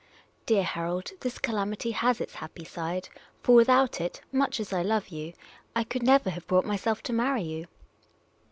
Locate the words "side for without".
2.63-4.01